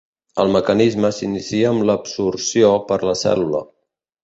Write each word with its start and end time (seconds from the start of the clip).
El 0.43 0.47
mecanisme 0.53 1.11
s'inicia 1.17 1.67
amb 1.73 1.85
l'absorció 1.91 2.73
per 2.91 3.01
la 3.11 3.17
cèl·lula. 3.23 3.65